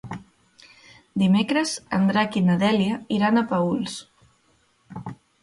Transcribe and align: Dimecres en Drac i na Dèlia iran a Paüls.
Dimecres 1.23 1.73
en 1.97 2.07
Drac 2.13 2.39
i 2.41 2.43
na 2.47 2.57
Dèlia 2.65 2.97
iran 3.19 3.39
a 3.39 3.45
Paüls. 3.53 4.01